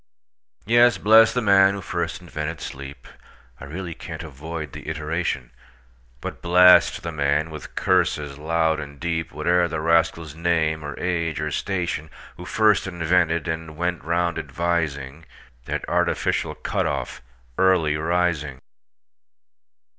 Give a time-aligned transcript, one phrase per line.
[0.65, 7.11] Yes; bless the man who first invented sleep(I really can't avoid the iteration),But blast the
[7.11, 12.45] man, with curses loud and deep, Whate'er the rascal's name, or age, or station, Who
[12.45, 15.27] first invented, and went round advising,
[15.65, 17.21] That artificial cut off,
[17.59, 18.59] Early Rising!